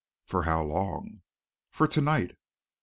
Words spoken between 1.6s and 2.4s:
"For to night."